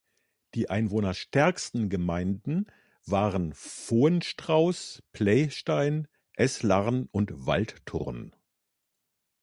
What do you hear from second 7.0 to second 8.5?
und Waldthurn.